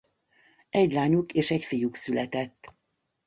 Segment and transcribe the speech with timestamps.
[0.69, 2.75] Egy lányuk és egy fiuk született.